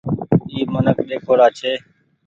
[0.49, 1.71] اي منک ۮيکوڙآ ڇي۔